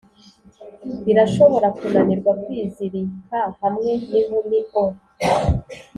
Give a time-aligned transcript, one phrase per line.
[1.05, 4.83] birashobora kunanirwa kwizirika hamwe ninkumi o